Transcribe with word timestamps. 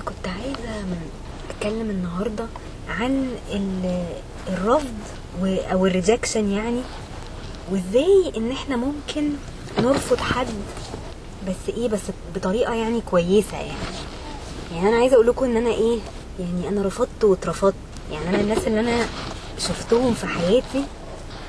أنا 0.00 0.08
كنت 0.08 0.28
عايزة 0.28 0.84
أتكلم 1.50 1.90
النهارده 1.90 2.46
عن 2.88 3.30
ال- 3.52 4.06
الرفض 4.48 4.94
أو 5.44 5.86
الريجكشن 5.86 6.50
يعني 6.50 6.80
وإزاي 7.72 8.32
إن 8.36 8.50
إحنا 8.50 8.76
ممكن 8.76 9.30
نرفض 9.78 10.16
حد 10.20 10.46
بس 11.48 11.74
إيه 11.76 11.88
بس 11.88 12.00
بطريقة 12.34 12.74
يعني 12.74 13.00
كويسة 13.10 13.56
يعني. 13.56 13.72
يعني 14.74 14.88
أنا 14.88 14.96
عايزة 14.96 15.14
أقول 15.14 15.26
لكم 15.26 15.44
إن 15.44 15.56
أنا 15.56 15.70
إيه 15.70 15.98
يعني 16.40 16.68
أنا 16.68 16.82
رفضت 16.86 17.24
واترفضت. 17.24 17.74
يعني 18.12 18.28
أنا 18.28 18.40
الناس 18.40 18.58
اللي 18.66 18.80
أنا 18.80 19.06
شفتهم 19.58 20.14
في 20.14 20.26
حياتي 20.26 20.84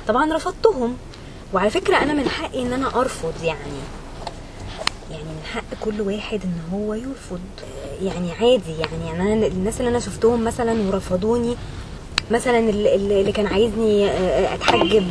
طبعا 0.08 0.34
رفضتهم. 0.34 0.96
وعلى 1.54 1.70
فكرة 1.70 1.96
أنا 1.96 2.12
من 2.12 2.28
حقي 2.28 2.62
إن 2.62 2.72
أنا 2.72 3.00
أرفض 3.00 3.32
يعني. 3.44 3.80
يعني 5.12 5.24
من 5.24 5.42
حق 5.54 5.64
كل 5.80 6.00
واحد 6.00 6.40
إن 6.44 6.74
هو 6.78 6.94
يرفض 6.94 7.40
يعني 8.02 8.32
عادي 8.32 8.72
يعني 8.80 9.20
أنا 9.20 9.46
الناس 9.46 9.80
اللي 9.80 9.90
أنا 9.90 10.00
شفتهم 10.00 10.44
مثلا 10.44 10.88
ورفضوني 10.88 11.54
مثلا 12.30 12.58
اللي, 12.58 13.32
كان 13.32 13.46
عايزني 13.46 14.10
أتحجب 14.54 15.04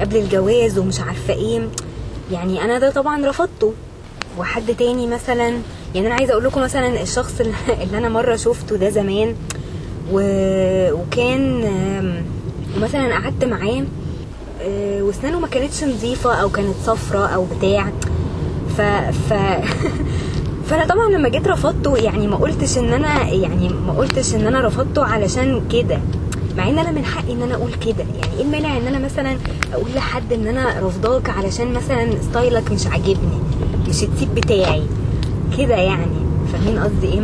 قبل 0.00 0.16
الجواز 0.16 0.78
ومش 0.78 1.00
عارفة 1.00 1.34
إيه 1.34 1.68
يعني 2.32 2.64
أنا 2.64 2.78
ده 2.78 2.90
طبعا 2.90 3.26
رفضته 3.26 3.72
وحد 4.38 4.74
تاني 4.78 5.06
مثلا 5.06 5.58
يعني 5.94 6.06
أنا 6.06 6.14
عايزة 6.14 6.32
أقول 6.32 6.44
لكم 6.44 6.60
مثلا 6.60 7.02
الشخص 7.02 7.40
اللي 7.40 7.98
أنا 7.98 8.08
مرة 8.08 8.36
شفته 8.36 8.76
ده 8.76 8.90
زمان. 8.90 9.34
وكان 10.12 11.64
آم، 11.64 12.24
ومثلا 12.76 13.14
قعدت 13.14 13.44
معاه 13.44 13.84
وأسنانه 15.00 15.40
ما 15.40 15.46
كانتش 15.46 15.84
نظيفة 15.84 16.34
أو 16.34 16.48
كانت 16.48 16.74
صفرة 16.86 17.26
أو 17.26 17.44
بتاع 17.58 17.92
ف 18.76 18.80
ف 19.28 19.32
فأنا 20.66 20.84
طبعا 20.86 21.08
لما 21.10 21.28
جيت 21.28 21.48
رفضته 21.48 21.96
يعني 21.96 22.26
ما 22.26 22.36
قلتش 22.36 22.78
إن 22.78 22.92
أنا 22.92 23.28
يعني 23.28 23.68
ما 23.68 23.92
قلتش 23.92 24.34
إن 24.34 24.46
أنا 24.46 24.66
رفضته 24.66 25.04
علشان 25.04 25.62
كده. 25.72 25.98
مع 26.56 26.68
إن 26.68 26.78
أنا 26.78 26.90
من 26.90 27.04
حقي 27.04 27.32
إن 27.32 27.42
أنا 27.42 27.54
أقول 27.54 27.74
كده. 27.74 28.04
يعني 28.20 28.36
إيه 28.38 28.42
المانع 28.44 28.76
إن 28.76 28.86
أنا 28.86 28.98
مثلا 28.98 29.36
أقول 29.72 29.88
لحد 29.96 30.32
إن 30.32 30.46
أنا 30.46 30.80
رافضاك 30.80 31.30
علشان 31.30 31.72
مثلا 31.72 32.10
ستايلك 32.30 32.72
مش 32.72 32.86
عاجبني 32.86 33.38
مش 33.88 34.02
التيب 34.02 34.34
بتاعي؟ 34.34 34.82
كده 35.58 35.74
يعني. 35.74 36.16
فاهمين 36.52 36.78
قصدي 36.78 37.06
إيه؟ 37.06 37.22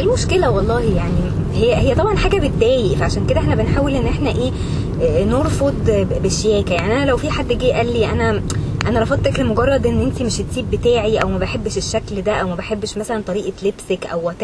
المشكلة 0.00 0.50
والله 0.50 0.80
يعني 0.80 1.32
هي 1.54 1.76
هي 1.76 1.94
طبعا 1.94 2.16
حاجة 2.16 2.36
بتضايق. 2.48 2.96
فعشان 2.98 3.26
كده 3.26 3.40
إحنا 3.40 3.54
بنحاول 3.54 3.94
إن 3.94 4.06
إحنا 4.06 4.30
إيه 4.30 4.50
آه، 5.02 5.24
نرفض 5.24 5.74
بشياكة. 6.24 6.72
يعني 6.74 6.92
أنا 6.96 7.04
لو 7.10 7.16
في 7.16 7.30
حد 7.30 7.48
جه 7.48 7.72
قال 7.72 7.92
لي 7.92 8.12
أنا 8.12 8.42
أنا 8.86 9.00
رفضتك 9.00 9.40
لمجرد 9.40 9.86
إن 9.86 10.00
انت 10.02 10.22
مش 10.22 10.40
ال 10.40 10.46
type 10.46 10.70
بتاعي 10.70 11.18
أو 11.18 11.28
ما 11.28 11.38
بحبش 11.38 11.76
الشكل 11.76 12.22
ده 12.22 12.32
أو 12.32 12.48
ما 12.48 12.54
بحبش 12.54 12.96
مثلا 12.96 13.22
طريقة 13.26 13.52
لبسك 13.62 14.06
أو 14.06 14.26
وات 14.26 14.42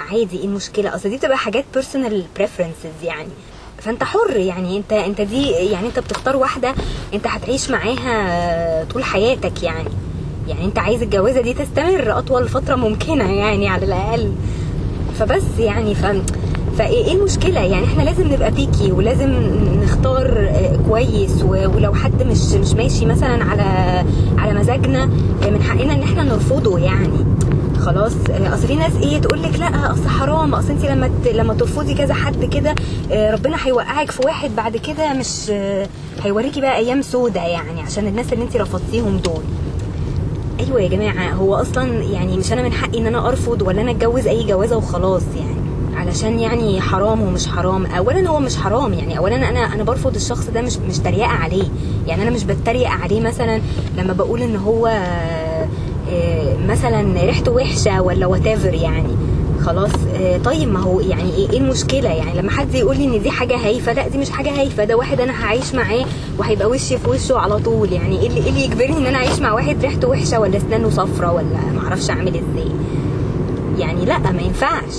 عادي 0.00 0.38
إيه 0.38 0.44
المشكلة؟ 0.44 0.94
أصل 0.94 1.08
دي 1.10 1.16
بتبقى 1.16 1.36
حاجات 1.38 1.64
personal 1.74 2.24
preferences 2.36 3.04
يعني. 3.04 3.28
فأنت 3.78 4.04
حر 4.04 4.36
يعني 4.36 4.76
أنت 4.76 4.92
أنت 4.92 5.20
دي 5.20 5.50
يعني 5.50 5.86
أنت 5.86 5.98
بتختار 5.98 6.36
واحدة 6.36 6.74
أنت 7.14 7.26
هتعيش 7.26 7.70
معاها 7.70 8.84
طول 8.84 9.04
حياتك 9.04 9.62
يعني. 9.62 9.88
يعني 10.48 10.64
أنت 10.64 10.78
عايز 10.78 11.02
الجوازة 11.02 11.40
دي 11.40 11.54
تستمر 11.54 12.18
أطول 12.18 12.48
فترة 12.48 12.74
ممكنة 12.74 13.32
يعني 13.32 13.68
على 13.68 13.84
الأقل. 13.86 14.32
فبس 15.18 15.42
يعني 15.58 15.94
ف 15.94 16.06
فإيه 16.78 17.04
إيه 17.04 17.12
المشكلة؟ 17.12 17.60
يعني 17.60 17.84
إحنا 17.84 18.02
لازم 18.02 18.32
نبقى 18.32 18.50
بيكي 18.50 18.92
ولازم 18.92 19.30
نختار 20.02 20.48
آه، 20.48 20.76
كويس. 20.88 21.42
ولو 21.42 21.94
حد 21.94 22.22
مش 22.22 22.52
مش 22.52 22.74
ماشي 22.74 23.06
مثلا 23.06 23.44
على 23.44 23.62
على 24.38 24.60
مزاجنا 24.60 25.02
آه، 25.02 25.50
من 25.50 25.62
حقنا 25.62 25.92
إن 25.92 26.02
إحنا 26.02 26.22
نرفضه 26.24 26.78
يعني. 26.78 27.24
خلاص 27.80 28.12
آه، 28.30 28.54
أصل 28.54 28.66
في 28.66 28.74
ناس 28.74 28.92
إيه 29.02 29.18
تقول 29.18 29.42
لك 29.42 29.58
لأ 29.58 29.92
أصل 29.92 30.08
حرام. 30.08 30.54
أصل 30.54 30.70
انت 30.70 30.84
لما 30.84 31.10
لما 31.34 31.54
ترفضي 31.54 31.94
كذا 31.94 32.14
حد 32.14 32.44
كده 32.44 32.74
ربنا 33.12 33.56
هيوقعك 33.66 34.10
في 34.10 34.22
واحد 34.26 34.50
بعد 34.56 34.76
كده 34.76 35.12
مش 35.12 35.52
هيوريكي 36.22 36.60
بقى 36.60 36.76
أيام 36.76 37.02
سودة 37.02 37.40
يعني 37.40 37.80
عشان 37.80 38.06
الناس 38.06 38.32
اللي 38.32 38.44
انت 38.44 38.56
رفضتيهم 38.56 39.16
دول. 39.16 39.42
أيوه 40.60 40.80
يا 40.80 40.88
جماعة 40.88 41.32
هو 41.32 41.54
أصلا 41.54 42.02
يعني 42.02 42.36
مش 42.36 42.52
أنا 42.52 42.62
من 42.62 42.72
حقي 42.72 42.98
إن 42.98 43.06
أنا 43.06 43.28
أرفض 43.28 43.62
ولا 43.62 43.80
أنا 43.80 43.90
أتجوز 43.90 44.26
أي 44.26 44.44
جوازة 44.46 44.76
وخلاص 44.76 45.22
يعني. 45.36 45.51
علشان 46.12 46.40
يعني 46.40 46.80
حرام 46.80 47.22
ومش 47.22 47.46
حرام. 47.46 47.86
اولا 47.86 48.28
هو 48.28 48.40
مش 48.40 48.56
حرام 48.56 48.92
يعني 48.92 49.18
اولا 49.18 49.36
أنا 49.36 49.74
أنا 49.74 49.82
برفض 49.82 50.14
الشخص 50.14 50.46
ده 50.54 50.62
مش 50.62 50.76
مش 50.76 50.98
تريقة 50.98 51.26
عليه. 51.26 51.64
يعني 52.06 52.22
أنا 52.22 52.30
مش 52.30 52.44
بتريق 52.44 52.88
عليه 52.88 53.20
مثلا 53.20 53.60
لما 53.96 54.12
بقول 54.12 54.42
إن 54.42 54.56
هو 54.56 54.86
آه، 56.10 56.56
مثلا 56.68 57.22
ريحته 57.24 57.52
وحشة 57.52 58.02
ولا 58.02 58.26
وات 58.26 58.46
يعني. 58.64 59.16
خلاص 59.64 59.90
آه، 60.16 60.38
طيب 60.38 60.68
ما 60.68 60.80
هو 60.80 61.00
يعني 61.00 61.34
إيه 61.34 61.50
إيه 61.50 61.58
المشكلة؟ 61.58 62.08
يعني 62.08 62.40
لما 62.40 62.50
حد 62.50 62.74
يقول 62.74 62.96
لي 62.96 63.04
إن 63.04 63.22
دي 63.22 63.30
حاجة 63.30 63.56
هايفة 63.56 63.92
لأ 63.92 64.08
دي 64.08 64.18
مش 64.18 64.30
حاجة 64.30 64.60
هايفة. 64.60 64.84
ده 64.84 64.96
واحد 64.96 65.20
أنا 65.20 65.44
هعيش 65.44 65.74
معاه 65.74 66.04
وهيبقى 66.38 66.68
وشي 66.68 66.98
في 66.98 67.10
وشه 67.10 67.38
على 67.38 67.58
طول. 67.58 67.92
يعني 67.92 68.20
إيه 68.20 68.28
اللي, 68.28 68.40
إيه 68.40 68.48
اللي 68.48 68.64
يجبرني 68.64 68.98
إن 68.98 69.06
أنا 69.06 69.18
أعيش 69.18 69.38
مع 69.38 69.52
واحد 69.52 69.82
ريحته 69.82 70.08
وحشة 70.08 70.40
ولا 70.40 70.56
أسنانه 70.56 70.90
صفرة 70.90 71.32
ولا 71.32 71.82
معرفش 71.82 72.10
أعمل 72.10 72.28
إزاي؟ 72.28 72.72
يعني 73.78 74.04
لأ 74.04 74.18
ما 74.18 74.42
ينفعش. 74.42 74.94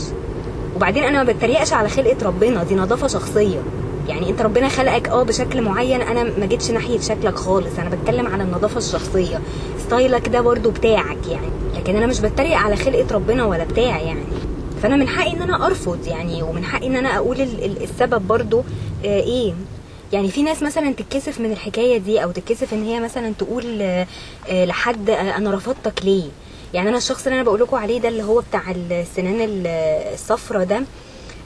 وبعدين 0.76 1.04
أنا 1.04 1.24
ما 1.24 1.32
بتريقش 1.34 1.74
على 1.74 1.90
خلقة 1.90 2.26
ربنا 2.26 2.64
دي 2.64 2.76
نظافة 2.76 3.08
شخصية. 3.08 3.60
يعني 4.08 4.30
أنت 4.30 4.42
ربنا 4.42 4.68
خلقك 4.68 5.08
آه 5.08 5.24
بشكل 5.24 5.62
معين 5.62 6.02
أنا 6.02 6.24
ما 6.24 6.46
جيتش 6.46 6.72
ناحية 6.72 7.00
شكلك 7.00 7.36
خالص 7.36 7.80
أنا 7.80 7.90
بتكلم 7.90 8.28
على 8.28 8.44
النظافة 8.44 8.78
الشخصية. 8.78 9.42
ستايلك 9.88 10.28
ده 10.28 10.42
برضو 10.42 10.72
بتاعك 10.72 11.28
يعني 11.32 11.48
لكن 11.78 11.96
أنا 11.96 12.06
مش 12.06 12.20
بتريق 12.20 12.58
على 12.58 12.76
خلقة 12.76 13.06
ربنا 13.16 13.46
ولا 13.46 13.64
بتاعي 13.64 14.06
يعني. 14.06 14.24
فأنا 14.84 14.96
من 14.96 15.08
حقي 15.08 15.32
إن 15.34 15.42
أنا 15.42 15.66
أرفض 15.66 16.08
يعني 16.08 16.44
ومن 16.44 16.64
حقي 16.64 16.88
إن 16.88 16.96
أنا 16.96 17.18
أقول 17.18 17.42
ال- 17.42 17.64
ال- 17.66 17.84
السبب 17.84 18.28
برضو 18.28 18.64
آه 19.06 19.20
إيه؟ 19.22 19.54
يعني 20.14 20.28
في 20.30 20.44
ناس 20.44 20.64
مثلا 20.64 20.92
تتكسف 20.94 21.40
من 21.40 21.52
الحكاية 21.52 21.98
دي 21.98 22.24
أو 22.24 22.32
تتكسف 22.32 22.74
إن 22.74 22.84
هي 22.84 23.00
مثلا 23.00 23.34
تقول 23.40 23.82
آه، 23.82 24.08
آه، 24.50 24.66
لحد 24.66 25.10
آه، 25.10 25.38
أنا 25.38 25.52
رفضتك 25.52 26.06
ليه؟ 26.06 26.24
يعني 26.74 26.90
أنا 26.90 26.98
الشخص 26.98 27.24
اللي 27.26 27.36
أنا 27.36 27.44
بقول 27.44 27.60
لكم 27.60 27.78
عليه 27.78 28.00
ده 28.00 28.10
اللي 28.10 28.24
هو 28.24 28.42
بتاع 28.50 28.62
السنان 28.72 29.42
ال- 29.42 29.68
الصفرة 30.14 30.64
ده 30.64 30.82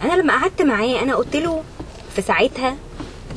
أنا 0.04 0.14
لما 0.22 0.34
قعدت 0.34 0.62
معاه 0.62 1.02
أنا 1.04 1.16
قلت 1.16 1.36
له 1.36 1.62
في 2.16 2.22
ساعتها 2.22 2.76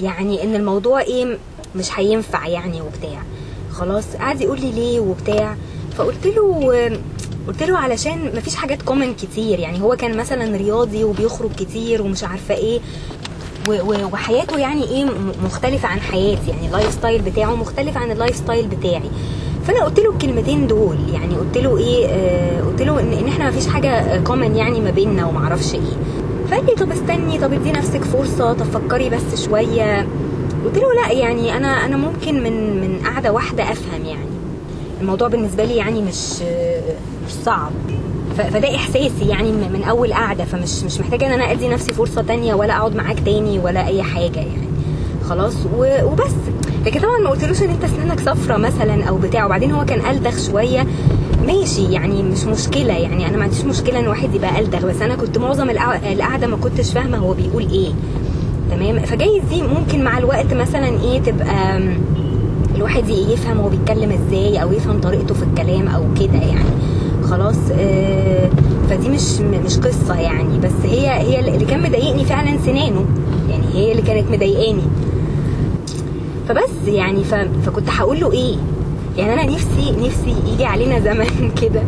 يعني 0.02 0.42
إن 0.42 0.54
الموضوع 0.54 1.00
إيه 1.00 1.38
مش 1.76 1.98
هينفع 1.98 2.46
يعني 2.46 2.80
وبتاع. 2.80 3.22
خلاص 3.72 4.04
قعد 4.16 4.40
يقول 4.40 4.60
لي 4.60 4.70
ليه 4.72 5.00
وبتاع 5.00 5.56
فقلت 5.96 6.26
له 6.26 6.70
قلت 7.48 7.62
له 7.62 7.78
علشان 7.78 8.32
مفيش 8.36 8.54
حاجات 8.54 8.82
كومن 8.82 9.14
كتير 9.14 9.58
يعني 9.58 9.82
هو 9.82 9.96
كان 9.96 10.16
مثلا 10.16 10.56
رياضي 10.56 11.04
وبيخرج 11.04 11.52
كتير 11.52 12.02
ومش 12.02 12.24
عارفة 12.24 12.54
إيه 12.54 12.80
وحياته 13.68 14.58
يعني 14.58 14.84
إيه 14.84 15.04
مختلفة 15.44 15.88
عن 15.88 16.00
حياتي 16.00 16.48
يعني 16.50 16.66
ال 16.66 16.92
lifestyle 16.92 17.22
بتاعه 17.22 17.54
مختلف 17.54 17.96
عن 17.96 18.10
ال 18.10 18.36
lifestyle 18.36 18.66
بتاعي. 18.68 19.10
فانا 19.70 19.84
قلت 19.84 19.98
له 20.00 20.10
الكلمتين 20.10 20.66
دول 20.66 20.96
يعني 21.12 21.34
قلت 21.36 21.58
له 21.58 21.78
إيه 21.78 22.06
آه 22.06 22.60
قلت 22.62 22.82
له 22.82 23.00
ان, 23.00 23.12
إن 23.12 23.28
إحنا 23.28 23.48
مفيش 23.48 23.66
حاجة 23.66 24.20
common 24.24 24.56
يعني 24.56 24.80
ما 24.80 24.90
بيننا 24.90 25.26
ومعرفش 25.26 25.74
إيه. 25.74 25.80
فقال 26.50 26.66
لي 26.66 26.72
طب 26.74 26.90
استني 26.92 27.38
طب 27.38 27.52
ادي 27.52 27.72
نفسك 27.72 28.04
فرصة 28.04 28.52
طب 28.52 28.64
فكري 28.64 29.10
بس 29.10 29.44
شوية. 29.44 30.06
قلت 30.64 30.78
له 30.78 30.94
لا 30.94 31.12
يعني 31.12 31.56
أنا 31.56 31.68
أنا 31.68 31.96
ممكن 31.96 32.42
من 32.42 32.80
من 32.80 32.98
قعدة 33.06 33.32
واحدة 33.32 33.62
أفهم 33.72 34.04
يعني. 34.04 34.30
الموضوع 35.00 35.28
بالنسبة 35.28 35.64
لي 35.64 35.76
يعني 35.76 36.02
مش 36.02 36.42
مش 37.26 37.32
صعب. 37.44 37.72
فده 38.38 38.74
إحساسي 38.76 39.28
يعني 39.28 39.52
من 39.52 39.84
أول 39.90 40.12
قعدة 40.12 40.44
فمش 40.44 40.82
مش 40.84 41.00
محتاجة 41.00 41.26
إن 41.26 41.32
أنا 41.32 41.52
أدي 41.52 41.68
نفسي 41.68 41.92
فرصة 41.94 42.22
تانية 42.22 42.54
ولا 42.54 42.76
أقعد 42.76 42.96
معاك 42.96 43.20
تاني 43.20 43.58
ولا 43.58 43.86
أي 43.86 44.02
حاجة 44.02 44.38
يعني. 44.38 44.69
خلاص 45.30 45.54
و- 45.78 46.04
وبس. 46.12 46.34
لكن 46.86 47.00
طبعا 47.00 47.18
ما 47.18 47.30
قلتلوش 47.30 47.62
إن 47.62 47.68
أنت 47.70 47.84
اسنانك 47.84 48.20
صفرة 48.20 48.56
مثلا 48.56 49.04
أو 49.04 49.16
بتاع. 49.18 49.46
وبعدين 49.46 49.70
هو 49.70 49.84
كان 49.84 50.10
ألدغ 50.14 50.38
شوية. 50.50 50.86
ماشي 51.46 51.84
يعني 51.92 52.22
مش 52.22 52.44
مشكلة. 52.44 52.92
يعني 52.94 53.28
أنا 53.28 53.36
ما 53.36 53.42
عنديش 53.42 53.64
مشكلة 53.64 53.98
إن 53.98 54.08
واحد 54.08 54.34
يبقى 54.34 54.60
ألدغ. 54.60 54.86
بس 54.88 55.02
أنا 55.02 55.14
كنت 55.16 55.38
معظم 55.38 55.70
القع- 55.70 56.12
القعدة 56.12 56.46
ما 56.46 56.56
كنتش 56.56 56.92
فاهمة 56.92 57.18
هو 57.18 57.32
بيقول 57.34 57.68
إيه. 57.70 57.90
تمام؟ 58.70 58.98
فجايز 58.98 59.42
دي 59.50 59.62
ممكن 59.62 60.04
مع 60.04 60.18
الوقت 60.18 60.54
مثلا 60.54 60.88
إيه 60.88 61.20
تبقى 61.20 61.80
الواحد 62.76 63.08
يفهم 63.08 63.58
هو 63.60 63.68
بيتكلم 63.68 64.10
إزاي 64.12 64.62
أو 64.62 64.72
يفهم 64.72 65.00
طريقته 65.00 65.34
في 65.34 65.42
الكلام 65.42 65.88
أو 65.88 66.02
كده 66.20 66.38
يعني. 66.38 66.70
خلاص 67.24 67.56
آه، 67.80 68.48
فدي 68.90 69.08
مش 69.08 69.40
مش 69.40 69.76
قصة 69.78 70.14
يعني. 70.20 70.58
بس 70.58 70.72
هي 70.84 71.08
هي 71.10 71.40
اللي 71.54 71.64
كان 71.64 71.82
مضايقني 71.82 72.24
فعلا 72.24 72.58
سنانه. 72.66 73.04
يعني 73.50 73.64
هي 73.74 73.90
اللي 73.92 74.02
كانت 74.02 74.30
مضايقاني. 74.30 74.82
فبس 76.50 76.88
يعني 76.88 77.24
ف... 77.24 77.34
فكنت 77.34 77.90
هقول 77.90 78.20
له 78.20 78.32
إيه؟ 78.32 78.56
يعني 79.16 79.32
أنا 79.34 79.44
نفسي 79.44 79.94
نفسي 80.00 80.34
يجي 80.52 80.64
علينا 80.64 81.00
زمن 81.00 81.50
كده. 81.62 81.82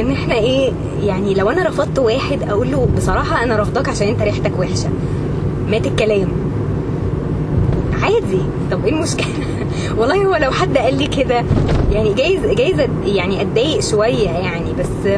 إن 0.00 0.10
إحنا 0.12 0.34
إيه؟ 0.34 0.72
يعني 1.02 1.34
لو 1.34 1.50
أنا 1.50 1.68
رفضت 1.68 1.98
واحد 1.98 2.42
أقول 2.48 2.70
له 2.70 2.88
بصراحة 2.96 3.44
أنا 3.44 3.56
رافضاك 3.56 3.88
عشان 3.88 4.08
أنت 4.08 4.22
ريحتك 4.22 4.58
وحشة. 4.58 4.88
مات 5.70 5.86
الكلام. 5.86 6.28
عادي. 8.02 8.40
طب 8.70 8.84
إيه 8.84 8.92
المشكلة؟ 8.92 9.26
والله 9.98 10.26
هو 10.26 10.36
لو 10.36 10.50
حد 10.50 10.78
قال 10.78 10.98
لي 10.98 11.06
كده 11.06 11.44
يعني 11.92 12.14
جايز 12.14 12.40
جايز 12.46 12.80
يعني 13.06 13.42
أتضايق 13.42 13.80
شوية 13.80 14.28
يعني. 14.28 14.72
بس 14.78 15.08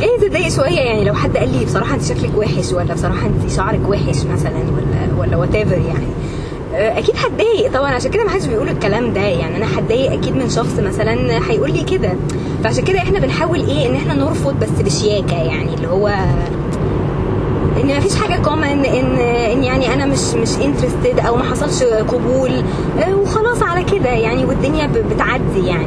جايز 0.00 0.24
أتضايق 0.24 0.48
شوية 0.48 0.80
يعني 0.80 1.04
لو 1.04 1.14
حد 1.14 1.36
قال 1.36 1.58
لي 1.58 1.64
بصراحة 1.64 1.94
أنت 1.94 2.04
شكلك 2.04 2.30
وحش 2.36 2.72
ولا 2.72 2.94
بصراحة 2.94 3.26
أنت 3.26 3.50
شعرك 3.52 3.80
وحش 3.88 4.24
مثلا 4.34 4.58
ولا 4.58 5.20
ولا 5.20 5.36
وات 5.36 5.54
يعني. 5.54 6.06
أكيد 6.78 7.14
هتضايق 7.16 7.72
طبعا. 7.72 7.90
عشان 7.94 8.10
كده 8.10 8.24
ما 8.24 8.30
حدش 8.30 8.46
بيقول 8.46 8.68
الكلام 8.68 9.12
ده. 9.12 9.20
يعني 9.20 9.56
أنا 9.56 9.78
هتضايق 9.78 10.12
أكيد 10.12 10.36
من 10.36 10.48
شخص 10.50 10.78
مثلا 10.78 11.40
هيقول 11.50 11.72
لي 11.72 11.82
كده. 11.82 12.12
فعشان 12.64 12.84
كده 12.84 12.98
إحنا 12.98 13.18
بنحاول 13.18 13.58
إيه؟ 13.68 13.86
إن 13.88 13.94
إحنا 13.94 14.14
نرفض 14.14 14.54
بس 14.60 14.82
بشياكة. 14.84 15.36
يعني 15.36 15.74
اللي 15.74 15.88
هو 15.88 16.08
إن 17.82 17.96
مفيش 17.96 18.16
حاجة 18.16 18.42
common 18.42 18.64
إن 18.84 19.16
إن 19.52 19.64
يعني 19.64 19.94
أنا 19.94 20.06
مش 20.06 20.34
مش 20.34 20.48
interested 20.64 21.26
أو 21.26 21.36
ما 21.36 21.42
حصلش 21.44 21.82
قبول. 21.82 22.50
آه، 23.02 23.16
وخلاص 23.16 23.62
على 23.62 23.84
كده. 23.84 24.10
يعني 24.10 24.44
والدنيا 24.44 24.86
بتعدي 24.86 25.66
يعني. 25.66 25.86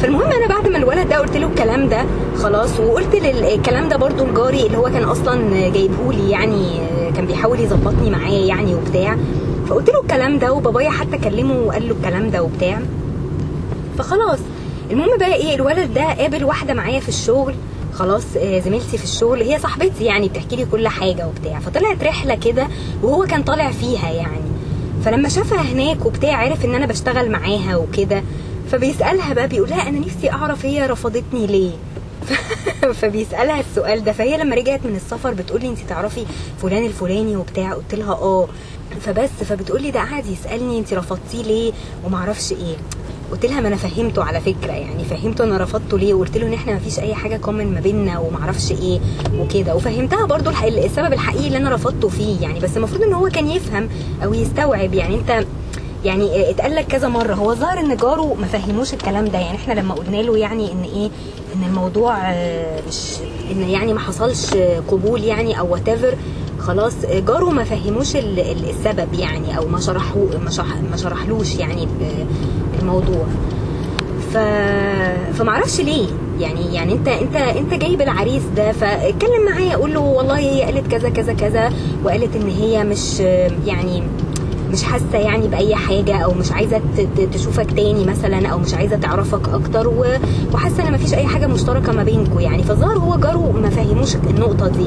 فالمهم 0.00 0.22
أنا 0.32 0.46
بعد 0.48 0.68
ما 0.68 0.78
الولد 0.78 1.08
ده 1.08 1.18
قلت 1.18 1.36
له 1.36 1.46
الكلام 1.46 1.88
ده 1.88 2.04
خلاص. 2.36 2.80
وقلت 2.80 3.14
الكلام 3.54 3.88
ده 3.88 3.96
برضو 3.96 4.24
لجاري 4.24 4.66
اللي 4.66 4.78
هو 4.78 4.82
كان 4.90 5.02
أصلا 5.04 5.50
جايبهولي 5.68 6.30
يعني 6.30 6.80
آه، 6.80 7.10
كان 7.10 7.26
بيحاول 7.26 7.60
يظبطني 7.60 8.10
معاه 8.10 8.30
يعني 8.32 8.74
وبتاع. 8.74 9.16
فقلت 9.70 9.90
له 9.90 10.00
الكلام 10.00 10.38
ده 10.38 10.52
وبابايا 10.52 10.90
حتى 10.90 11.18
كلمه 11.18 11.54
وقال 11.54 11.88
له 11.88 11.94
الكلام 11.94 12.30
ده 12.30 12.42
وبتاع. 12.42 12.80
فخلاص. 13.98 14.38
المهم 14.90 15.18
بقى 15.18 15.34
إيه 15.34 15.54
الولد 15.54 15.94
ده 15.94 16.02
قابل 16.02 16.44
واحدة 16.44 16.74
معايا 16.74 17.00
في 17.00 17.08
الشغل. 17.08 17.54
خلاص 17.94 18.24
آه، 18.36 18.58
زميلتي 18.60 18.98
في 18.98 19.04
الشغل. 19.04 19.42
هي 19.42 19.58
صاحبتي 19.58 20.04
يعني 20.04 20.28
بتحكي 20.28 20.56
لي 20.56 20.64
كل 20.64 20.88
حاجة 20.88 21.26
وبتاع. 21.26 21.58
فطلعت 21.58 22.04
رحلة 22.04 22.34
كده 22.34 22.68
وهو 23.02 23.24
كان 23.24 23.42
طالع 23.42 23.70
فيها 23.70 24.10
يعني. 24.10 24.50
فلما 25.04 25.28
شافها 25.28 25.62
هناك 25.62 26.06
وبتاع 26.06 26.36
عرف 26.36 26.64
إن 26.64 26.74
أنا 26.74 26.86
بشتغل 26.86 27.30
معاها 27.30 27.76
وكده. 27.76 28.22
فبيسألها 28.70 29.34
بقى 29.34 29.48
بيقول 29.48 29.70
لها 29.70 29.88
أنا 29.88 29.98
نفسي 29.98 30.30
أعرف 30.30 30.66
هي 30.66 30.86
رفضتني 30.86 31.46
ليه. 31.46 31.72
فبيسألها 33.00 33.60
السؤال 33.60 34.04
ده. 34.04 34.12
فهي 34.12 34.36
لما 34.36 34.56
رجعت 34.56 34.80
من 34.84 34.96
السفر 34.96 35.34
بتقول 35.34 35.60
لي 35.60 35.68
انت 35.68 35.78
تعرفي 35.88 36.24
فلان 36.62 36.86
الفلاني 36.86 37.36
وبتاع. 37.36 37.72
قلت 37.72 37.94
لها 37.94 38.12
آه. 38.12 38.48
فبس 39.00 39.30
فبتقول 39.48 39.82
لي 39.82 39.90
ده 39.90 40.00
قعد 40.00 40.26
يسألني 40.26 40.78
انت 40.78 40.94
رفضتيه 40.94 41.42
ليه؟ 41.42 41.72
ومعرفش 42.06 42.52
إيه. 42.52 42.76
قلت 43.32 43.46
لها 43.46 43.60
ما 43.60 43.68
أنا 43.68 43.76
فهمته 43.76 44.24
على 44.24 44.40
فكرة 44.40 44.72
يعني 44.72 45.04
فهمته 45.04 45.44
أنا 45.44 45.56
رفضته 45.58 45.98
ليه؟ 45.98 46.14
وقلت 46.14 46.36
له 46.36 46.46
ان 46.46 46.52
إحنا 46.52 46.72
ما 46.72 46.78
فيش 46.78 46.98
اي 46.98 47.14
حاجة 47.14 47.36
كومن 47.36 47.74
ما 47.74 47.80
بيننا 47.80 48.18
ومعرفش 48.18 48.72
إيه 48.72 49.00
وكده. 49.38 49.74
وفهمتها 49.74 50.26
برضو 50.26 50.50
الح- 50.50 50.62
السبب 50.64 51.12
الحقيقي 51.12 51.46
اللي 51.46 51.56
أنا 51.58 51.74
رفضته 51.74 52.08
فيه 52.08 52.40
يعني. 52.40 52.60
بس 52.60 52.76
المفروض 52.76 53.02
ان 53.02 53.12
هو 53.12 53.28
كان 53.28 53.50
يفهم 53.50 53.88
أو 54.24 54.34
يستوعب 54.34 54.94
يعني. 54.94 55.14
انت 55.14 55.44
يعني 56.04 56.50
اتقال 56.50 56.74
لك 56.74 56.86
كذا 56.86 57.08
مرة 57.08 57.34
هو 57.34 57.54
ظاهر 57.54 57.78
ان 57.80 57.96
جاره 57.96 58.34
ما 58.40 58.46
فهموش 58.46 58.92
الكلام 58.94 59.24
ده 59.24 59.38
يعني. 59.38 59.56
إحنا 59.56 59.72
لما 59.80 59.94
قلنا 59.94 60.16
له 60.16 60.36
يعني 60.38 60.72
ان 60.72 60.82
إيه 60.82 61.10
ان 61.56 61.64
الموضوع 61.68 62.16
آه، 62.32 62.80
مش 62.88 62.96
ان 63.50 63.62
يعني 63.70 63.92
ما 63.92 64.00
حصلش 64.00 64.54
قبول 64.88 65.24
يعني 65.24 65.58
أو 65.60 65.72
وات 65.72 65.88
خلاص 66.60 66.92
آه، 67.04 67.18
جاره 67.18 67.50
ما 67.50 67.64
فهموش 67.64 68.16
ال- 68.16 68.38
ال- 68.40 68.70
السبب 68.70 69.14
يعني 69.14 69.58
أو 69.58 69.68
ما 69.68 69.80
شرحه 69.80 70.16
ما 70.44 70.50
شرح 70.50 70.66
ما 70.90 70.96
شرحلوش 70.96 71.54
يعني 71.56 71.84
ال- 71.84 72.26
الموضوع. 72.80 73.26
ف 74.32 74.36
فمعرفش 75.38 75.80
ليه. 75.80 76.06
يعني 76.40 76.74
يعني 76.74 76.92
أنت 76.92 77.08
أنت 77.08 77.36
أنت 77.36 77.74
جايب 77.74 78.00
العريس 78.00 78.42
ده 78.56 78.72
فاتكلم 78.72 79.44
معاه 79.44 79.74
قول 79.76 79.94
له 79.94 80.00
والله 80.00 80.38
هي 80.38 80.62
قالت 80.62 80.86
كذا 80.90 81.08
كذا 81.08 81.32
كذا 81.32 81.72
وقالت 82.04 82.36
إن 82.36 82.48
هي 82.48 82.84
مش 82.84 83.20
يعني 83.66 84.02
مش 84.72 84.82
حاسة 84.82 85.18
يعني 85.18 85.48
بأي 85.48 85.74
حاجة 85.74 86.16
أو 86.16 86.32
مش 86.34 86.52
عايزة 86.52 86.80
تشوفك 87.32 87.70
تاني 87.72 88.04
مثلا 88.04 88.48
أو 88.48 88.58
مش 88.58 88.74
عايزة 88.74 88.96
تعرفك 88.96 89.48
أكتر 89.48 89.88
وحاسة 90.54 90.88
إن 90.88 90.92
مفيش 90.92 91.14
أي 91.14 91.26
حاجة 91.26 91.46
مشتركة 91.46 91.92
ما 91.92 92.02
بينكم 92.02 92.40
يعني. 92.40 92.62
فظهر 92.62 92.98
هو 92.98 93.16
جاره 93.16 93.52
ما 93.62 93.70
فهموش 93.70 94.16
النقطة 94.16 94.68
دي 94.68 94.86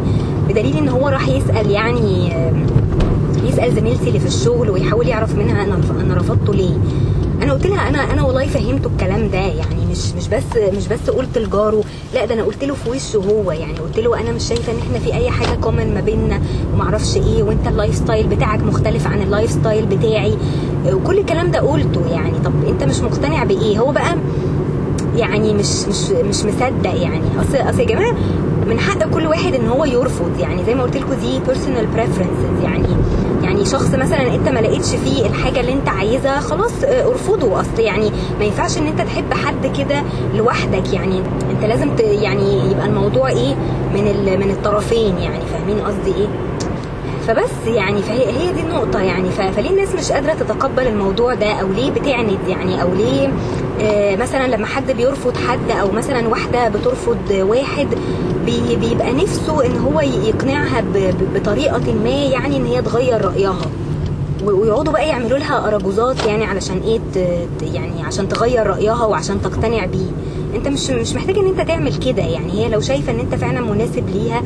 بدليل 0.49 0.77
إن 0.77 0.89
هو 0.89 1.07
راح 1.07 1.27
يسأل 1.27 1.71
يعني 1.71 2.33
يسأل 3.43 3.75
زميلتي 3.75 4.07
اللي 4.07 4.19
في 4.19 4.27
الشغل 4.27 4.69
ويحاول 4.69 5.07
يعرف 5.07 5.35
منها 5.35 5.63
أنا 5.63 5.79
أنا 6.01 6.15
رفضته 6.15 6.53
ليه. 6.53 6.77
أنا 7.43 7.53
قلت 7.53 7.67
لها 7.67 7.89
أنا 7.89 8.13
أنا 8.13 8.23
والله 8.23 8.47
فهمته 8.47 8.87
الكلام 8.87 9.29
ده 9.29 9.37
يعني 9.37 9.85
مش 9.91 10.11
مش 10.17 10.27
بس 10.27 10.43
مش 10.77 10.87
بس 10.87 11.09
قلت 11.09 11.37
لجاره 11.37 11.83
لا 12.13 12.25
ده 12.25 12.33
أنا 12.33 12.43
قلت 12.43 12.63
له 12.63 12.73
في 12.73 12.89
وشه 12.89 13.17
هو 13.17 13.51
يعني 13.51 13.77
قلت 13.79 13.99
له 13.99 14.19
أنا 14.21 14.31
مش 14.31 14.43
شايفة 14.43 14.71
ان 14.73 14.77
إحنا 14.77 14.99
في 14.99 15.13
اي 15.13 15.29
حاجة 15.29 15.55
كومن 15.61 15.93
ما 15.93 16.01
بيننا 16.01 16.41
ومعرفش 16.73 17.15
إيه 17.17 17.43
وانت 17.43 17.67
ال 17.67 17.95
lifestyle 17.95 18.27
بتاعك 18.27 18.63
مختلف 18.63 19.07
عن 19.07 19.21
ال 19.21 19.51
lifestyle 19.51 19.85
بتاعي. 19.85 20.37
وكل 20.91 21.17
الكلام 21.17 21.51
ده 21.51 21.59
قلته 21.59 22.01
يعني. 22.11 22.39
طب 22.45 22.51
انت 22.67 22.83
مش 22.83 22.99
مقتنع 22.99 23.43
بإيه؟ 23.43 23.79
هو 23.79 23.91
بقى 23.91 24.15
يعني 25.15 25.53
مش 25.53 25.85
مش 25.89 26.09
مش 26.11 26.43
مصدق 26.45 26.95
يعني. 27.01 27.21
أصل 27.41 27.57
أصل 27.69 27.79
يا 27.79 27.85
جماعة 27.85 28.15
من 28.69 28.79
حق 28.79 29.03
كل 29.03 29.27
واحد 29.27 29.53
إن 29.55 29.67
هو 29.67 29.85
يرفض 29.85 30.39
يعني 30.39 30.63
زي 30.65 30.75
ما 30.75 30.83
قلت 30.83 30.97
لكم 30.97 31.13
دي 31.13 31.39
personal 31.47 31.87
preferences 31.87 32.63
يعني. 32.63 32.87
يعني 33.53 33.65
شخص 33.65 33.93
مثلا 33.93 34.35
أنت 34.35 34.49
ما 34.49 34.59
لقيتش 34.59 34.89
فيه 34.95 35.25
الحاجة 35.25 35.59
اللي 35.59 35.73
أنت 35.73 35.89
عايزها 35.89 36.39
خلاص 36.39 36.83
آه، 36.83 37.07
ارفضه. 37.07 37.61
أصل 37.61 37.79
يعني 37.79 38.11
ما 38.39 38.45
ينفعش 38.45 38.77
إن 38.77 38.87
أنت 38.87 39.01
تحب 39.01 39.33
حد 39.33 39.77
كده 39.77 40.03
لوحدك. 40.35 40.93
يعني 40.93 41.21
أنت 41.51 41.63
لازم 41.63 41.89
يعني 41.99 42.71
يبقى 42.71 42.85
الموضوع 42.85 43.29
إيه 43.29 43.55
من 43.93 44.39
من 44.39 44.51
الطرفين 44.51 45.17
يعني. 45.17 45.45
فاهمين 45.53 45.79
قصدي 45.79 46.15
إيه؟ 46.21 46.27
فبس 47.27 47.67
يعني 47.67 48.01
فهي 48.01 48.25
هي 48.25 48.53
دي 48.53 48.61
النقطة 48.61 49.01
يعني. 49.01 49.29
فليه 49.29 49.69
الناس 49.69 49.95
مش 49.95 50.11
قادرة 50.11 50.33
تتقبل 50.33 50.87
الموضوع 50.87 51.33
ده؟ 51.33 51.53
أو 51.53 51.67
ليه 51.67 51.91
بتعند 51.91 52.39
يعني؟ 52.47 52.81
أو 52.81 52.93
ليه 52.93 53.29
آه، 53.81 54.15
مثلا 54.15 54.47
لما 54.47 54.65
حد 54.65 54.91
بيرفض 54.91 55.37
حد 55.37 55.71
أو 55.81 55.91
مثلا 55.91 56.27
واحدة 56.27 56.69
بترفض 56.69 57.31
واحد 57.31 57.87
بي- 58.45 58.75
بيبقى 58.75 59.13
نفسه 59.13 59.65
إن 59.65 59.77
هو 59.77 59.99
يقنعها 60.01 60.81
ب- 60.81 60.97
ب- 60.97 61.33
بطريقة 61.37 61.93
ما 62.03 62.09
يعني 62.09 62.57
إن 62.57 62.65
هي 62.65 62.81
تغير 62.81 63.25
رأيها. 63.25 63.61
و- 64.45 64.51
ويقعدوا 64.51 64.93
بقى 64.93 65.07
يعملوا 65.07 65.37
لها 65.37 65.67
أراجوزات 65.67 66.25
يعني 66.25 66.45
علشان 66.45 66.77
إيه 66.85 66.99
يعني 67.73 68.03
عشان 68.03 68.27
تغير 68.29 68.67
رأيها 68.67 69.05
وعشان 69.05 69.41
تقتنع 69.41 69.85
بيه. 69.85 70.05
أنت 70.55 70.67
مش 70.67 70.89
مش 70.89 71.13
محتاج 71.13 71.37
إن 71.37 71.47
أنت 71.47 71.61
تعمل 71.67 71.95
كده 71.99 72.21
يعني. 72.23 72.51
هي 72.51 72.69
لو 72.69 72.81
شايفة 72.81 73.11
إن 73.11 73.19
أنت 73.19 73.35
فعلا 73.35 73.61
مناسب 73.61 74.09
ليها 74.09 74.41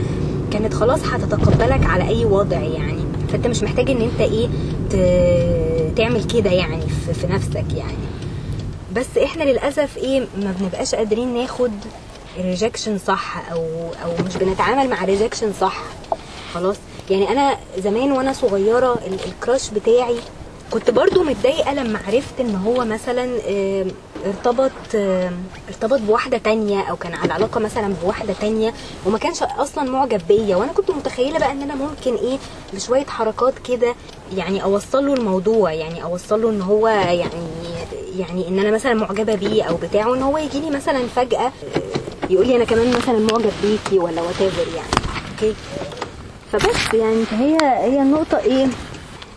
كانت 0.51 0.73
خلاص 0.73 0.99
هتتقبلك 1.11 1.85
على 1.85 2.07
أي 2.09 2.25
وضع 2.25 2.57
يعني. 2.59 3.01
فأنت 3.31 3.47
مش 3.47 3.63
محتاج 3.63 3.89
إن 3.91 4.01
أنت 4.01 4.21
إيه. 4.21 4.47
تعمل 5.95 6.23
كده 6.23 6.49
يعني 6.51 6.81
في 7.21 7.27
نفسك 7.27 7.65
يعني. 7.77 8.07
بس 8.95 9.17
إحنا 9.23 9.43
للأسف 9.43 9.97
إيه 9.97 10.19
ما 10.41 10.53
بنبقاش 10.59 10.95
قادرين 10.95 11.33
ناخد 11.33 11.71
ال 12.37 12.43
rejection 12.43 12.97
صح 12.97 13.51
أو 13.51 13.63
أو 14.03 14.25
مش 14.25 14.37
بنتعامل 14.37 14.89
مع 14.89 15.03
ال 15.03 15.08
rejection 15.08 15.53
صح. 15.61 15.77
خلاص؟ 16.53 16.75
يعني 17.09 17.29
أنا 17.31 17.57
زمان 17.77 18.11
وأنا 18.11 18.33
صغيرة 18.33 18.93
ال- 18.93 19.19
ال 19.25 19.33
crush 19.33 19.69
بتاعي 19.69 20.15
كنت 20.71 20.89
برضو 20.91 21.23
متضايقة 21.23 21.73
لما 21.73 21.99
عرفت 22.07 22.39
إن 22.39 22.55
هو 22.55 22.85
مثلا 22.85 23.29
ارتبط 24.25 24.71
ارتبط 25.69 25.99
بواحدة 25.99 26.37
تانية 26.37 26.81
أو 26.81 26.95
كان 26.95 27.13
على 27.13 27.33
علاقة 27.33 27.59
مثلا 27.59 27.93
بواحدة 28.03 28.33
تانية 28.41 28.73
وما 29.05 29.17
كانش 29.17 29.43
أصلا 29.43 29.89
معجب 29.91 30.21
بيا. 30.27 30.55
وأنا 30.55 30.71
كنت 30.71 30.91
متخيلة 30.91 31.39
بقى 31.39 31.51
إن 31.51 31.61
أنا 31.61 31.75
ممكن 31.75 32.15
إيه 32.15 32.37
بشوية 32.73 33.05
حركات 33.05 33.53
كده 33.59 33.95
يعني 34.35 34.63
اوصل 34.63 35.05
له 35.07 35.13
الموضوع 35.13 35.73
يعني 35.73 36.03
اوصل 36.03 36.41
له 36.41 36.49
إن 36.49 36.61
هو 36.61 36.87
يعني 36.87 37.47
يعني 38.17 38.47
إن 38.47 38.59
أنا 38.59 38.71
مثلا 38.71 38.93
معجبة 38.93 39.35
بيه 39.35 39.63
أو 39.63 39.75
بتاع 39.75 40.07
وان 40.07 40.21
هو 40.21 40.37
يجي 40.37 40.59
لي 40.59 40.69
مثلا 40.69 41.07
فجأة 41.07 41.51
يقول 42.29 42.47
لي 42.47 42.55
أنا 42.55 42.63
كمان 42.65 42.89
مثلا 42.97 43.19
معجب 43.19 43.51
بيكي 43.63 43.99
ولا 43.99 44.21
whatever 44.21 44.41
يعني. 44.41 44.89
okay؟ 45.31 45.55
فبس 46.51 46.93
يعني. 46.93 47.25
فهي 47.25 47.57
هي 47.61 48.01
النقطة 48.01 48.37
إيه؟ 48.37 48.67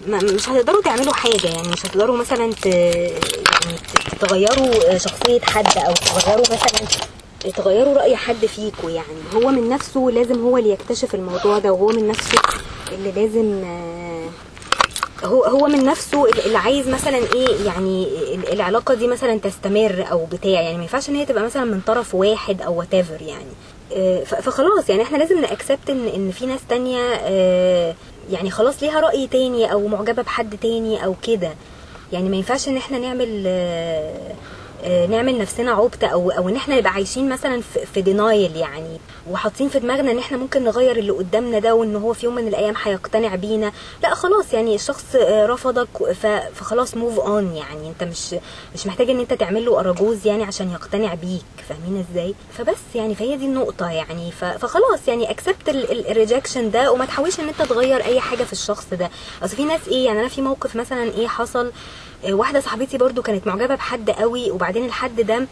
ما 0.06 0.18
مش 0.18 0.48
هتقدروا 0.48 0.82
تعملوا 0.82 1.12
حاجة 1.12 1.46
يعني 1.46 1.68
مش 1.68 1.86
هتقدروا 1.86 2.16
مثلا 2.16 2.52
ت... 2.62 2.66
يعني 2.66 3.76
تغيروا 4.20 4.98
شخصية 4.98 5.40
حد 5.40 5.78
أو 5.78 5.94
تغيروا 5.94 6.44
مثلا 6.50 6.88
تغيروا 7.56 7.94
رأي 7.94 8.16
حد 8.16 8.46
فيكوا 8.46 8.90
يعني. 8.90 9.08
هو 9.34 9.50
من 9.50 9.68
نفسه 9.68 10.00
لازم 10.00 10.42
هو 10.42 10.58
اللي 10.58 10.70
يكتشف 10.70 11.14
الموضوع 11.14 11.58
ده 11.58 11.72
وهو 11.72 11.88
من 11.88 12.08
نفسه 12.08 12.38
اللي 12.92 13.12
لازم 13.12 13.64
آه، 13.64 14.09
هو 15.24 15.44
هو 15.44 15.66
من 15.66 15.84
نفسه 15.84 16.26
اللي 16.46 16.58
عايز 16.58 16.88
مثلا 16.88 17.16
إيه 17.18 17.66
يعني 17.66 18.04
ال- 18.34 18.52
العلاقة 18.52 18.94
دي 18.94 19.06
مثلا 19.06 19.38
تستمر 19.38 20.04
أو 20.10 20.24
بتاع 20.26 20.50
يعني 20.50 20.76
ما 20.76 20.82
ينفعش 20.82 21.08
إن 21.08 21.14
هي 21.16 21.24
تبقى 21.26 21.42
مثلا 21.44 21.64
من 21.64 21.80
طرف 21.80 22.14
واحد 22.14 22.62
أو 22.62 22.78
وات 22.78 22.92
يعني. 23.20 23.44
آه، 23.96 24.24
فخلاص 24.24 24.88
يعني 24.90 25.02
إحنا 25.02 25.16
لازم 25.18 25.40
ناكسبت 25.40 25.90
إن 25.90 26.06
إن 26.14 26.30
في 26.30 26.46
ناس 26.46 26.60
تانية 26.68 27.00
آه، 27.22 27.94
يعني 28.32 28.50
خلاص 28.50 28.82
ليها 28.82 29.00
رأي 29.00 29.26
تاني 29.26 29.72
أو 29.72 29.86
معجبة 29.88 30.22
بحد 30.22 30.56
تاني 30.62 31.04
أو 31.04 31.14
كده. 31.22 31.50
يعني 32.12 32.28
ما 32.28 32.36
ينفعش 32.36 32.68
إن 32.68 32.76
إحنا 32.76 32.98
نعمل 32.98 33.44
آه، 33.46 34.32
نعمل 34.86 35.38
نفسنا 35.38 35.72
عبطة 35.72 36.06
أو 36.06 36.30
أو 36.30 36.48
إن 36.48 36.56
إحنا 36.56 36.78
نبقى 36.78 36.92
عايشين 36.92 37.28
مثلا 37.28 37.60
في, 37.94 38.02
denial 38.02 38.56
يعني 38.56 38.98
وحاطين 39.30 39.68
في 39.68 39.78
دماغنا 39.78 40.10
إن 40.12 40.18
إحنا 40.18 40.38
ممكن 40.38 40.64
نغير 40.64 40.96
اللي 40.96 41.12
قدامنا 41.12 41.58
ده 41.58 41.74
وإن 41.74 41.96
هو 41.96 42.12
في 42.12 42.26
يوم 42.26 42.34
من 42.34 42.48
الأيام 42.48 42.74
هيقتنع 42.82 43.34
بينا. 43.34 43.72
لا 44.02 44.14
خلاص 44.14 44.52
يعني 44.54 44.74
الشخص 44.74 45.04
آه، 45.14 45.46
رفضك 45.46 45.88
فخلاص 46.54 46.94
move 46.96 47.18
on 47.18 47.56
يعني. 47.56 47.88
أنت 47.88 48.04
مش 48.04 48.34
مش 48.74 48.86
محتاج 48.86 49.10
إن 49.10 49.20
أنت 49.20 49.32
تعمل 49.34 49.64
له 49.64 49.80
أراجوز 49.80 50.26
يعني 50.26 50.44
عشان 50.44 50.70
يقتنع 50.70 51.14
بيك. 51.14 51.44
فاهمين 51.68 52.04
إزاي؟ 52.12 52.34
فبس 52.58 52.76
يعني 52.94 53.14
فهي 53.14 53.36
دي 53.36 53.46
النقطة 53.46 53.90
يعني. 53.90 54.32
فخلاص 54.32 55.08
يعني 55.08 55.30
accept 55.30 55.68
ال 55.68 55.79
rejection 55.79 56.70
ده 56.70 56.92
وما 56.92 57.04
تحاولش 57.04 57.40
إن 57.40 57.48
أنت 57.48 57.62
تغير 57.62 58.04
أي 58.04 58.20
حاجة 58.20 58.42
في 58.44 58.52
الشخص 58.52 58.86
ده. 58.92 59.10
أصل 59.42 59.56
في 59.56 59.64
ناس 59.64 59.88
إيه 59.88 60.04
يعني 60.06 60.20
أنا 60.20 60.28
في 60.28 60.42
موقف 60.42 60.76
مثلا 60.76 61.02
إيه 61.02 61.26
حصل 61.28 61.66
آه، 61.66 61.72
واحدة 62.28 62.60
صاحبتي 62.60 62.98
برضو 62.98 63.22
كانت 63.22 63.46
معجبة 63.46 63.74
بحد 63.74 64.10
قوي 64.10 64.50
وبعدين 64.50 64.84
الحد 64.84 65.20
ده 65.20 65.46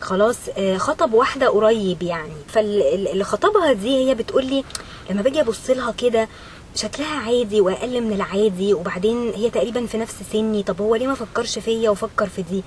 خلاص 0.00 0.36
آه، 0.58 0.76
خطب 0.76 1.12
واحدة 1.12 1.48
قريب 1.48 2.02
يعني. 2.02 2.32
فاللي 2.48 3.24
خطبها 3.24 3.72
دي 3.72 4.08
هي 4.08 4.14
بتقولي 4.14 4.64
لما 5.10 5.22
باجي 5.22 5.40
أبص 5.40 5.70
لها 5.70 5.92
كده 5.92 6.28
شكلها 6.74 7.16
عادي 7.18 7.60
وأقل 7.60 8.00
من 8.00 8.12
العادي 8.12 8.74
وبعدين 8.74 9.32
هي 9.34 9.50
تقريبا 9.50 9.86
في 9.86 9.98
نفس 9.98 10.14
سني 10.32 10.62
طب 10.62 10.80
هو 10.80 10.94
ليه 10.96 11.06
ما 11.06 11.14
فكرش 11.14 11.58
فيا 11.58 11.90
وفكر 11.90 12.26
في 12.28 12.42
دي؟ 12.42 12.62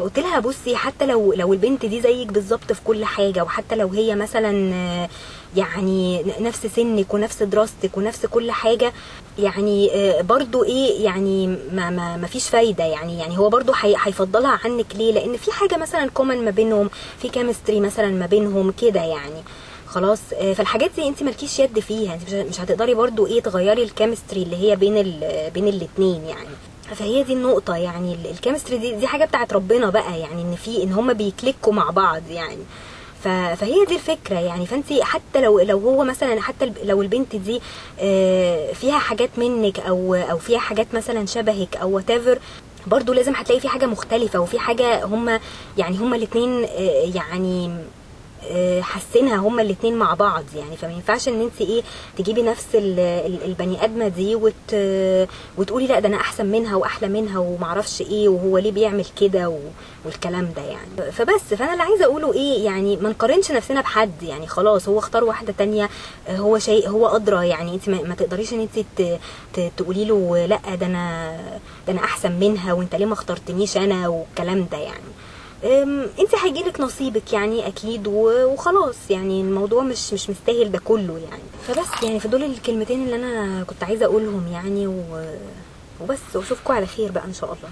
فقلت 0.00 0.18
لها 0.18 0.40
بصي 0.40 0.76
حتى 0.76 1.06
لو 1.06 1.32
لو 1.32 1.52
البنت 1.52 1.86
دي 1.86 2.00
زيك 2.00 2.28
بالظبط 2.32 2.72
في 2.72 2.80
كل 2.84 3.04
حاجة 3.04 3.42
وحتى 3.44 3.76
لو 3.76 3.88
هي 3.88 4.14
مثلا 4.14 4.74
آه، 4.74 5.08
يعني 5.56 6.24
نفس 6.40 6.66
سنك 6.66 7.14
ونفس 7.14 7.42
دراستك 7.42 7.96
ونفس 7.96 8.26
كل 8.26 8.50
حاجة 8.50 8.92
يعني 9.38 9.90
آه، 9.94 10.20
برضو 10.22 10.64
إيه 10.64 11.04
يعني 11.04 11.46
ما 11.46 11.90
ما 11.90 12.16
ما 12.16 12.26
فيش 12.26 12.48
فايدة 12.48 12.84
يعني 12.84 13.18
يعني 13.18 13.38
هو 13.38 13.48
برضو 13.48 13.72
هي- 13.72 13.96
هيفضلها 14.02 14.58
عنك 14.64 14.86
ليه؟ 14.96 15.12
لأن 15.12 15.36
في 15.36 15.52
حاجة 15.52 15.76
مثلا 15.76 16.06
common 16.14 16.44
ما 16.44 16.50
بينهم 16.50 16.90
في 17.22 17.28
chemistry 17.28 17.80
مثلا 17.80 18.08
ما 18.08 18.26
بينهم 18.26 18.70
كده 18.82 19.00
يعني. 19.00 19.42
خلاص 19.86 20.20
آه، 20.34 20.52
فالحاجات 20.52 20.90
دي 20.96 21.08
انت 21.08 21.22
مالكيش 21.22 21.58
يد 21.58 21.78
فيها 21.78 22.14
انت 22.14 22.34
مش- 22.48 22.60
هتقدري 22.60 22.94
برضو 22.94 23.26
إيه 23.26 23.40
تغيري 23.40 23.82
ال 23.82 23.88
chemistry 23.88 24.42
اللي 24.42 24.56
هي 24.56 24.76
بين 24.76 24.94
بين 25.54 25.68
الاتنين 25.68 26.24
يعني. 26.24 26.48
فهي 26.94 27.22
دي 27.22 27.32
النقطة 27.32 27.76
يعني 27.76 28.14
ال- 28.14 28.30
ال 28.30 28.35
chemistry 28.35 28.78
دي 28.78 28.92
دي 28.94 29.06
حاجة 29.06 29.24
بتاعت 29.24 29.52
ربنا 29.52 29.90
بقى 29.90 30.20
يعني 30.20 30.42
إن 30.42 30.54
في 30.64 30.82
إن 30.82 30.92
هما 30.92 31.12
بي 31.12 31.27
click 31.27 31.64
وا 31.64 31.72
مع 31.72 31.90
بعض 31.90 32.22
يعني. 32.30 32.58
فهي 33.24 33.84
دي 33.88 33.94
الفكرة 33.94 34.38
يعني. 34.38 34.66
فأنت 34.66 34.92
حتى 35.02 35.40
لو 35.40 35.60
لو 35.60 35.78
هو 35.78 36.04
مثلا 36.04 36.40
حتى 36.40 36.72
لو 36.84 37.02
البنت 37.02 37.36
دي 37.36 37.60
آه، 38.00 38.72
فيها 38.72 38.98
حاجات 38.98 39.30
منك 39.36 39.80
أو 39.80 40.14
أو 40.14 40.38
فيها 40.38 40.58
حاجات 40.58 40.94
مثلا 40.94 41.26
شبهك 41.26 41.76
أو 41.76 41.90
وات 41.96 42.38
برضو 42.86 43.12
لازم 43.12 43.34
هتلاقي 43.34 43.60
في 43.60 43.68
حاجة 43.68 43.86
مختلفة 43.86 44.38
وفي 44.38 44.58
حاجة 44.58 45.04
هما 45.04 45.40
يعني 45.78 45.96
هما 45.98 46.16
الاتنين 46.16 46.64
آه، 46.64 47.10
يعني 47.14 47.70
حاسينها 48.80 49.36
هما 49.36 49.62
الاتنين 49.62 49.96
مع 49.96 50.14
بعض 50.14 50.44
يعني 50.56 50.76
فما 50.76 50.92
ينفعش 50.92 51.28
ان 51.28 51.40
انت 51.40 51.60
إيه 51.60 51.82
تجيبي 52.18 52.42
نفس 52.42 52.66
ال- 52.74 52.98
ال- 53.00 53.44
البني 53.44 53.84
ادمة 53.84 54.08
دي 54.08 54.34
وت 54.34 54.74
وتقولي 55.58 55.86
لا 55.86 56.00
ده 56.00 56.08
أنا 56.08 56.16
احسن 56.16 56.46
منها 56.46 56.76
واحلى 56.76 57.08
منها 57.08 57.38
ومعرفش 57.38 58.00
إيه 58.00 58.28
وهو 58.28 58.58
ليه 58.58 58.72
بيعمل 58.72 59.04
كده. 59.20 59.58
والكلام 60.04 60.52
ده 60.56 60.62
يعني 60.62 61.12
فبس 61.12 61.54
فانا 61.54 61.72
اللي 61.72 61.82
عايزة 61.82 62.04
اقوله 62.04 62.32
إيه 62.32 62.64
يعني 62.64 62.96
ما 62.96 63.08
نقارنش 63.08 63.50
نفسنا 63.50 63.80
بحد 63.80 64.22
يعني 64.22 64.46
خلاص 64.46 64.88
هو 64.88 64.98
اختار 64.98 65.24
واحدة 65.24 65.54
تانية 65.58 65.88
آه، 66.28 66.36
هو 66.36 66.58
شيء 66.58 66.88
هو 66.88 67.06
أدرى 67.16 67.48
يعني 67.48 67.74
انت 67.74 67.88
ما, 67.88 68.14
تقدريش 68.14 68.52
ان 68.52 68.60
انت. 68.60 69.18
تقولي 69.76 70.04
له 70.04 70.46
لا 70.46 70.74
ده 70.74 70.86
أنا 70.86 71.36
ده 71.86 71.92
أنا 71.92 72.04
احسن 72.04 72.32
منها 72.32 72.72
وانت 72.72 72.94
ليه 72.94 73.06
ما 73.06 73.12
اخترتنيش 73.12 73.76
أنا 73.76 74.08
والكلام 74.08 74.66
ده 74.72 74.78
يعني 74.78 75.04
انت 75.64 76.34
هيجيلك 76.44 76.80
نصيبك 76.80 77.32
يعني 77.32 77.66
أكيد 77.66 78.06
وخلاص 78.06 78.96
يعني 79.10 79.40
الموضوع 79.40 79.82
مش 79.82 80.12
مش 80.12 80.30
مستاهل 80.30 80.72
ده 80.72 80.78
كله 80.84 81.18
يعني. 81.30 81.42
فبس. 81.68 82.02
يعني 82.02 82.20
فدول 82.20 82.42
الكلمتين 82.44 83.02
اللي 83.02 83.16
أنا 83.16 83.64
كنت 83.64 83.84
عايزة 83.84 84.04
أقولهم 84.06 84.46
يعني 84.52 84.86
و... 84.86 84.94
وبس 86.00 86.18
واشوفكم 86.34 86.74
على 86.74 86.86
خير 86.86 87.12
بقى 87.12 87.24
إن 87.24 87.32
شاء 87.34 87.52
الله. 87.52 87.68